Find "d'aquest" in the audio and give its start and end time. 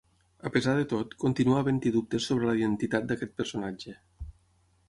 3.11-3.37